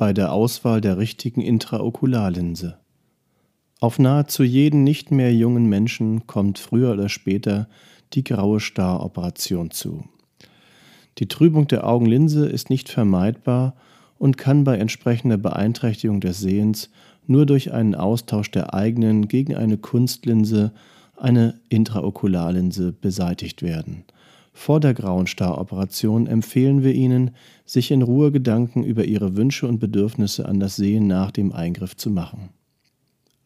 [0.00, 2.78] bei der Auswahl der richtigen Intraokularlinse.
[3.80, 7.68] Auf nahezu jeden nicht mehr jungen Menschen kommt früher oder später
[8.14, 10.04] die graue Staroperation zu.
[11.18, 13.74] Die Trübung der Augenlinse ist nicht vermeidbar
[14.16, 16.88] und kann bei entsprechender Beeinträchtigung des Sehens
[17.26, 20.72] nur durch einen Austausch der eigenen gegen eine Kunstlinse,
[21.18, 24.04] eine Intraokularlinse, beseitigt werden–
[24.52, 27.30] vor der grauen Staroperation empfehlen wir Ihnen,
[27.64, 31.96] sich in Ruhe Gedanken über Ihre Wünsche und Bedürfnisse an das Sehen nach dem Eingriff
[31.96, 32.50] zu machen.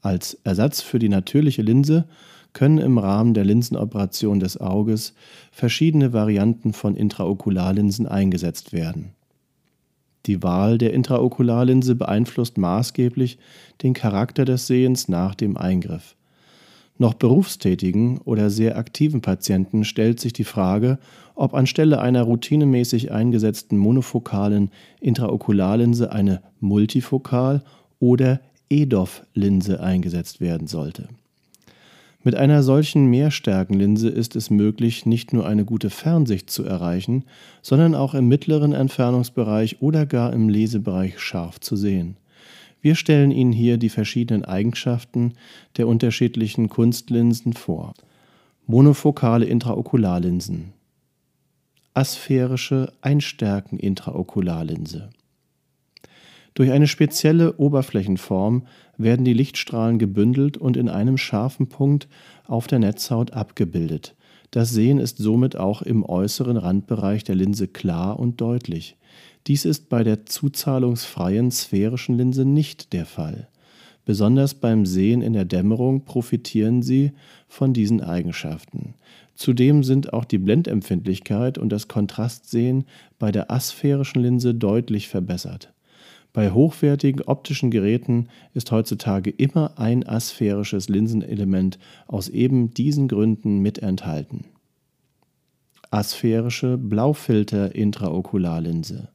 [0.01, 2.07] Als Ersatz für die natürliche Linse
[2.53, 5.15] können im Rahmen der Linsenoperation des Auges
[5.51, 9.15] verschiedene Varianten von Intraokularlinsen eingesetzt werden.
[10.27, 13.39] Die Wahl der Intraokularlinse beeinflusst maßgeblich
[13.83, 16.17] den Charakter des Sehens nach dem Eingriff.
[16.97, 20.99] Noch berufstätigen oder sehr aktiven Patienten stellt sich die Frage,
[21.35, 27.63] ob anstelle einer routinemäßig eingesetzten monofokalen Intraokularlinse eine Multifokal-
[27.99, 31.09] oder EDOF-Linse eingesetzt werden sollte.
[32.23, 37.25] Mit einer solchen Mehrstärkenlinse ist es möglich, nicht nur eine gute Fernsicht zu erreichen,
[37.61, 42.17] sondern auch im mittleren Entfernungsbereich oder gar im Lesebereich scharf zu sehen.
[42.85, 45.33] Wir stellen Ihnen hier die verschiedenen Eigenschaften
[45.79, 47.95] der unterschiedlichen Kunstlinsen vor.
[48.67, 50.75] Monofokale Intraokularlinsen.
[51.95, 55.09] Asphärische Einstärken-Intraokularlinse.
[56.53, 58.67] Durch eine spezielle Oberflächenform
[58.99, 62.07] werden die Lichtstrahlen gebündelt und in einem scharfen Punkt
[62.47, 64.15] auf der Netzhaut abgebildet.
[64.51, 68.99] Das Sehen ist somit auch im äußeren Randbereich der Linse klar und deutlich.
[69.47, 73.49] Dies ist bei der zuzahlungsfreien sphärischen Linse nicht der Fall.
[74.07, 77.13] Besonders beim Sehen in der Dämmerung profitieren sie
[77.49, 78.95] von diesen Eigenschaften.
[79.35, 82.85] Zudem sind auch die Blendempfindlichkeit und das Kontrastsehen
[83.19, 85.73] bei der asphärischen Linse deutlich verbessert.
[86.33, 93.79] Bei hochwertigen optischen Geräten ist heutzutage immer ein asphärisches Linsenelement aus eben diesen Gründen mit
[93.79, 94.45] enthalten.
[95.91, 99.14] Asphärische Blaufilter-Intraokularlinse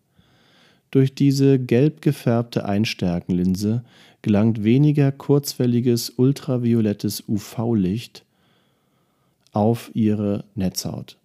[0.92, 3.84] durch diese gelb gefärbte Einstärkenlinse
[4.22, 8.26] gelangt weniger kurzwelliges ultraviolettes UV-Licht
[9.52, 11.18] auf ihre Netzhaut.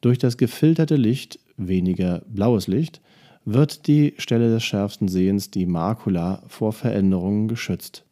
[0.00, 3.00] Durch das gefilterte Licht, weniger blaues Licht,
[3.44, 8.04] wird die Stelle des schärfsten Sehens, die Makula, vor Veränderungen geschützt.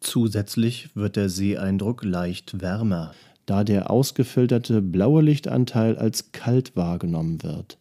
[0.00, 3.14] Zusätzlich wird der Seeeindruck leicht wärmer,
[3.46, 7.78] da der ausgefilterte blaue Lichtanteil als kalt wahrgenommen wird.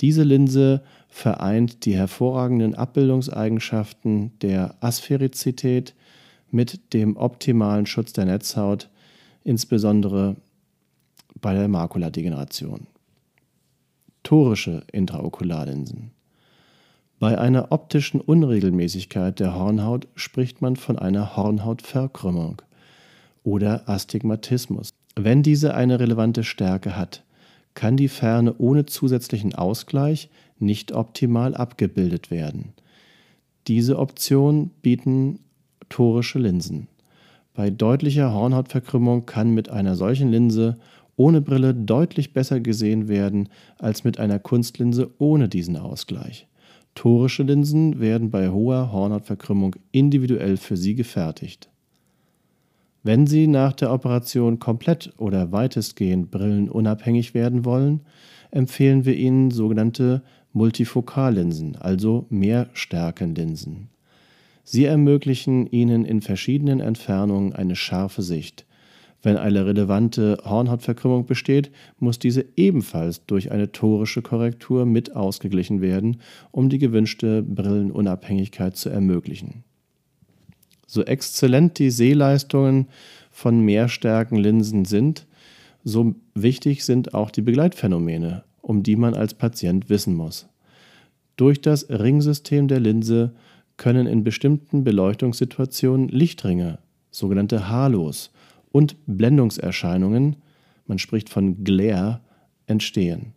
[0.00, 0.82] Diese Linse
[1.16, 5.94] vereint die hervorragenden Abbildungseigenschaften der Aspherizität
[6.50, 8.90] mit dem optimalen Schutz der Netzhaut,
[9.42, 10.36] insbesondere
[11.40, 12.86] bei der Makuladegeneration.
[14.24, 16.10] Torische Intraokularlinsen.
[17.18, 22.60] Bei einer optischen Unregelmäßigkeit der Hornhaut spricht man von einer Hornhautverkrümmung
[23.42, 24.90] oder Astigmatismus.
[25.14, 27.24] Wenn diese eine relevante Stärke hat,
[27.72, 30.28] kann die Ferne ohne zusätzlichen Ausgleich
[30.58, 32.72] nicht optimal abgebildet werden.
[33.66, 35.40] Diese Option bieten
[35.88, 36.88] torische Linsen.
[37.54, 40.76] Bei deutlicher Hornhautverkrümmung kann mit einer solchen Linse
[41.16, 46.46] ohne Brille deutlich besser gesehen werden als mit einer Kunstlinse ohne diesen Ausgleich.
[46.94, 51.70] Torische Linsen werden bei hoher Hornhautverkrümmung individuell für sie gefertigt.
[53.02, 58.00] Wenn Sie nach der Operation komplett oder weitestgehend brillenunabhängig werden wollen,
[58.50, 60.22] empfehlen wir Ihnen sogenannte
[60.56, 63.88] Multifokallinsen, also Mehrstärkenlinsen.
[64.64, 68.64] Sie ermöglichen Ihnen in verschiedenen Entfernungen eine scharfe Sicht.
[69.22, 76.22] Wenn eine relevante Hornhautverkrümmung besteht, muss diese ebenfalls durch eine torische Korrektur mit ausgeglichen werden,
[76.52, 79.62] um die gewünschte Brillenunabhängigkeit zu ermöglichen.
[80.86, 82.86] So exzellent die Sehleistungen
[83.30, 85.26] von Mehrstärkenlinsen sind,
[85.84, 90.48] so wichtig sind auch die Begleitphänomene, um die man als Patient wissen muss.
[91.36, 93.30] Durch das Ringsystem der Linse
[93.76, 96.78] können in bestimmten Beleuchtungssituationen Lichtringe,
[97.12, 98.32] sogenannte Halos,
[98.72, 100.36] und Blendungserscheinungen,
[100.86, 102.20] man spricht von Glare,
[102.66, 103.34] entstehen.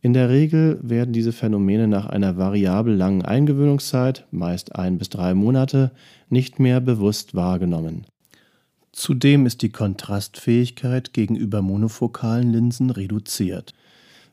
[0.00, 5.34] In der Regel werden diese Phänomene nach einer variabel langen Eingewöhnungszeit, meist ein bis drei
[5.34, 5.92] Monate,
[6.30, 8.06] nicht mehr bewusst wahrgenommen.
[8.92, 13.74] Zudem ist die Kontrastfähigkeit gegenüber monofokalen Linsen reduziert.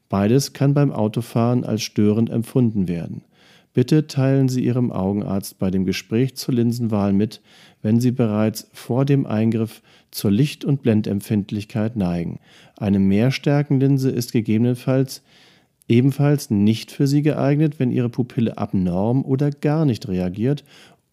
[0.09, 3.21] Beides kann beim Autofahren als störend empfunden werden.
[3.73, 7.41] Bitte teilen Sie Ihrem Augenarzt bei dem Gespräch zur Linsenwahl mit,
[7.83, 12.39] wenn Sie bereits vor dem Eingriff zur Licht- und Blendempfindlichkeit neigen.
[12.77, 15.21] Eine Mehrstärkenlinse ist gegebenenfalls
[15.87, 20.63] ebenfalls nicht für Sie geeignet, wenn Ihre Pupille abnorm oder gar nicht reagiert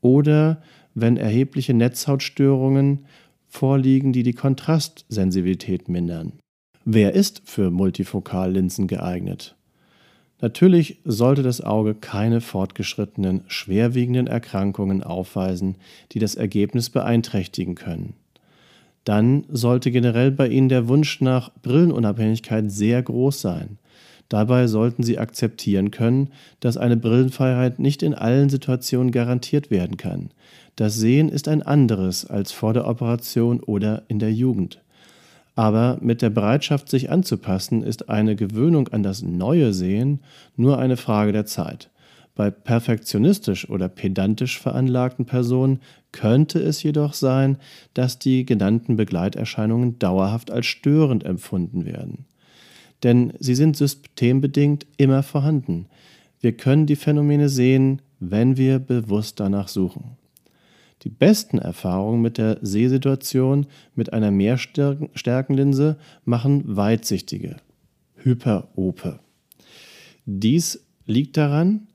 [0.01, 0.63] oder
[0.95, 3.07] wenn erhebliche Netzhautstörungen
[3.49, 6.33] vorliegen, die die Kontrastsensibilität mindern.
[6.89, 9.57] Wer ist für Multifokallinsen geeignet?
[10.41, 15.79] Natürlich sollte das Auge keine fortgeschrittenen, schwerwiegenden Erkrankungen aufweisen,
[16.13, 18.15] die das Ergebnis beeinträchtigen können.
[19.03, 23.79] Dann sollte generell bei Ihnen der Wunsch nach Brillenunabhängigkeit sehr groß sein.
[24.29, 26.31] Dabei sollten Sie akzeptieren können,
[26.61, 30.31] dass eine Brillenfreiheit nicht in allen Situationen garantiert werden kann.
[30.77, 34.81] Das Sehen ist ein anderes als vor der Operation oder in der Jugend.
[35.57, 40.21] Aber mit der Bereitschaft, sich anzupassen, ist eine Gewöhnung an das neue Sehen
[40.55, 41.91] nur eine Frage der Zeit.
[42.35, 45.81] Bei perfektionistisch oder pedantisch veranlagten Personen
[46.13, 47.57] könnte es jedoch sein,
[47.95, 52.27] dass die genannten Begleiterscheinungen dauerhaft als störend empfunden werden.
[53.03, 55.87] Denn sie sind systembedingt immer vorhanden.
[56.41, 60.19] Wir können die Phänomene sehen, wenn wir bewusst danach suchen.
[61.03, 67.57] Die besten Erfahrungen mit der Sehsituation mit einer Mehrstärkenlinse machen Weitsichtige,
[68.17, 69.21] Hyperope.
[70.25, 71.87] Dies liegt daran,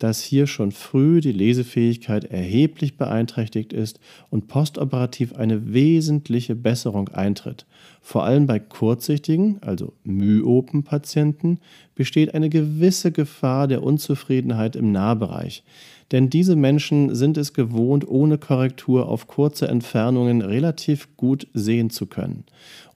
[0.00, 7.66] dass hier schon früh die Lesefähigkeit erheblich beeinträchtigt ist und postoperativ eine wesentliche Besserung eintritt.
[8.00, 11.58] Vor allem bei kurzsichtigen, also myopen Patienten,
[11.94, 15.64] besteht eine gewisse Gefahr der Unzufriedenheit im Nahbereich.
[16.12, 22.06] Denn diese Menschen sind es gewohnt, ohne Korrektur auf kurze Entfernungen relativ gut sehen zu
[22.06, 22.44] können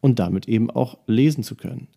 [0.01, 1.89] und damit eben auch lesen zu können.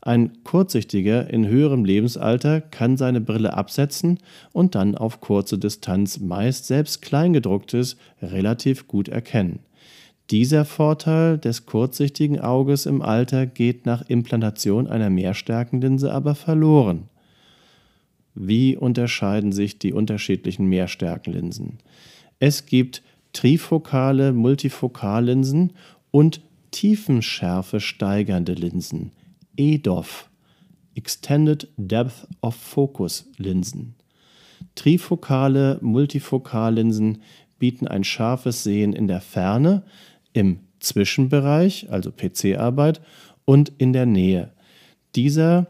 [0.00, 4.18] Ein Kurzsichtiger in höherem Lebensalter kann seine Brille absetzen
[4.52, 9.60] und dann auf kurze Distanz meist selbst Kleingedrucktes relativ gut erkennen.
[10.30, 17.08] Dieser Vorteil des kurzsichtigen Auges im Alter geht nach Implantation einer Mehrstärkenlinse aber verloren.
[18.34, 21.78] Wie unterscheiden sich die unterschiedlichen Mehrstärkenlinsen?
[22.40, 23.02] Es gibt
[23.32, 25.72] trifokale Multifokallinsen
[26.10, 26.40] und
[26.70, 29.12] Tiefenschärfe steigernde Linsen.
[29.56, 30.28] EDOF,
[30.96, 33.94] Extended Depth of Focus Linsen.
[34.74, 37.22] Trifokale Multifokallinsen
[37.58, 39.84] bieten ein scharfes Sehen in der Ferne,
[40.32, 43.00] im Zwischenbereich, also PC-Arbeit,
[43.44, 44.52] und in der Nähe.
[45.14, 45.68] Dieser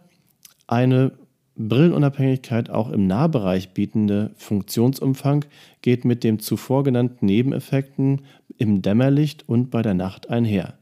[0.66, 1.12] eine
[1.56, 5.44] Brillenunabhängigkeit auch im Nahbereich bietende Funktionsumfang
[5.82, 8.22] geht mit dem zuvor genannten Nebeneffekten
[8.58, 10.74] im Dämmerlicht und bei der Nacht einher.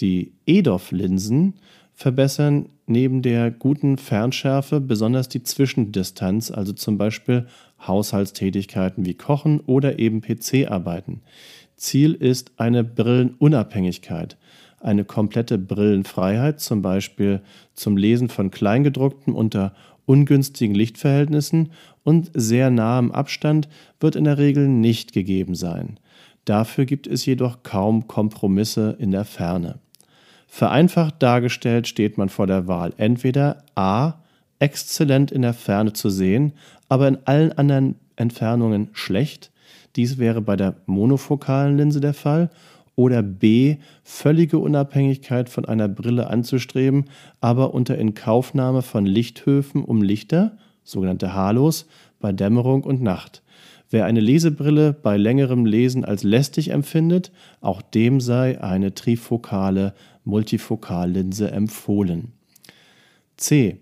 [0.00, 1.54] Die EDOF-Linsen
[1.94, 7.46] verbessern neben der guten Fernschärfe besonders die Zwischendistanz, also zum Beispiel
[7.86, 11.22] Haushaltstätigkeiten wie Kochen oder eben PC-Arbeiten.
[11.76, 14.36] Ziel ist eine Brillenunabhängigkeit,
[14.80, 17.40] eine komplette Brillenfreiheit, zum Beispiel
[17.74, 19.74] zum Lesen von Kleingedrucktem unter
[20.06, 21.72] ungünstigen Lichtverhältnissen
[22.04, 23.68] und sehr nahem Abstand
[24.00, 25.98] wird in der Regel nicht gegeben sein.
[26.44, 29.78] Dafür gibt es jedoch kaum Kompromisse in der Ferne.
[30.48, 34.14] Vereinfacht dargestellt steht man vor der Wahl entweder a.
[34.58, 36.52] exzellent in der Ferne zu sehen,
[36.88, 39.50] aber in allen anderen Entfernungen schlecht,
[39.96, 42.50] dies wäre bei der monofokalen Linse der Fall,
[43.02, 43.78] oder b.
[44.04, 47.06] völlige Unabhängigkeit von einer Brille anzustreben,
[47.40, 51.88] aber unter Inkaufnahme von Lichthöfen um Lichter, sogenannte Halos,
[52.20, 53.42] bei Dämmerung und Nacht.
[53.90, 61.50] Wer eine Lesebrille bei längerem Lesen als lästig empfindet, auch dem sei eine trifokale Multifokallinse
[61.50, 62.30] empfohlen.
[63.36, 63.80] C.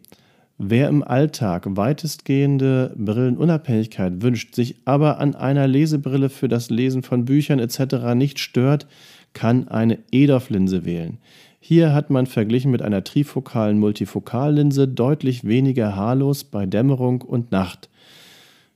[0.62, 7.24] Wer im Alltag weitestgehende Brillenunabhängigkeit wünscht, sich aber an einer Lesebrille für das Lesen von
[7.24, 8.12] Büchern etc.
[8.14, 8.86] nicht stört,
[9.32, 11.16] kann eine EDOF-Linse wählen.
[11.60, 17.88] Hier hat man verglichen mit einer trifokalen Multifokallinse deutlich weniger Haarlos bei Dämmerung und Nacht.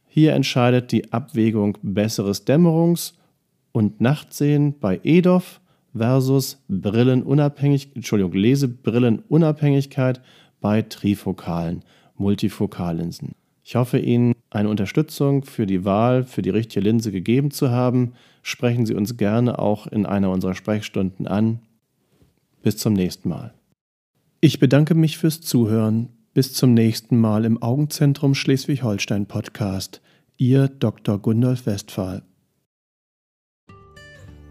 [0.08, 3.12] Hier entscheidet die Abwägung besseres Dämmerungs-
[3.72, 5.60] und Nachtsehen bei EDOF
[5.94, 10.22] versus Brillenunabhängig, Entschuldigung, Lesebrillenunabhängigkeit
[10.64, 11.82] bei trifokalen
[12.16, 13.32] Multifokallinsen.
[13.62, 18.14] Ich hoffe, Ihnen eine Unterstützung für die Wahl für die richtige Linse gegeben zu haben.
[18.40, 21.58] Sprechen Sie uns gerne auch in einer unserer Sprechstunden an.
[22.62, 23.52] Bis zum nächsten Mal.
[24.40, 30.00] Ich bedanke mich fürs Zuhören Bis zum nächsten Mal im Augenzentrum Schleswig-Holstein Podcast.
[30.38, 31.18] Ihr Dr.
[31.18, 32.22] Gundolf Westphal.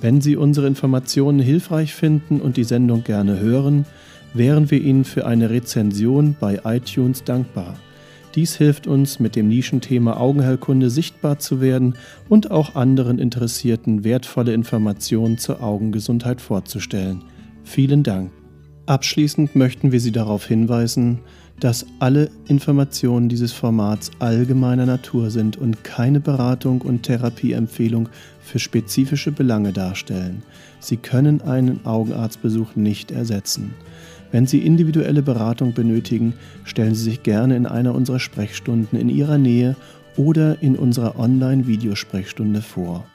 [0.00, 3.86] Wenn Sie unsere Informationen hilfreich finden und die Sendung gerne hören,
[4.34, 7.74] wären wir Ihnen für eine Rezension bei iTunes dankbar.
[8.34, 11.94] Dies hilft uns, mit dem Nischenthema Augenheilkunde sichtbar zu werden
[12.28, 17.22] und auch anderen Interessierten wertvolle Informationen zur Augengesundheit vorzustellen.
[17.64, 18.30] Vielen Dank.
[18.86, 21.20] Abschließend möchten wir Sie darauf hinweisen,
[21.60, 28.08] dass alle Informationen dieses Formats allgemeiner Natur sind und keine Beratung und Therapieempfehlung
[28.40, 30.42] für spezifische Belange darstellen.
[30.80, 33.74] Sie können einen Augenarztbesuch nicht ersetzen.
[34.32, 36.34] Wenn Sie individuelle Beratung benötigen,
[36.64, 39.76] stellen Sie sich gerne in einer unserer Sprechstunden in Ihrer Nähe
[40.16, 43.06] oder in unserer Online-Videosprechstunde vor.